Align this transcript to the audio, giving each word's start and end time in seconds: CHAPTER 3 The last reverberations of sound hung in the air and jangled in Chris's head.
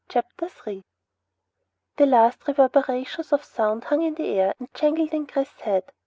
CHAPTER 0.09 0.47
3 0.47 0.83
The 1.97 2.07
last 2.07 2.47
reverberations 2.47 3.31
of 3.31 3.43
sound 3.43 3.83
hung 3.83 4.01
in 4.01 4.15
the 4.15 4.29
air 4.29 4.55
and 4.57 4.67
jangled 4.73 5.13
in 5.13 5.27
Chris's 5.27 5.59
head. 5.61 5.91